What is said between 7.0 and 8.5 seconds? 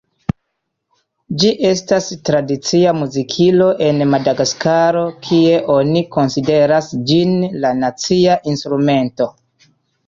ĝin "la nacia